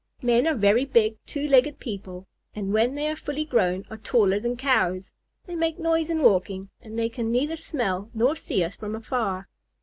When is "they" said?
2.95-3.07, 5.45-5.53, 6.97-7.07